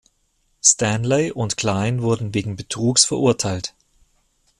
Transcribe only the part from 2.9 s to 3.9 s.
verurteilt.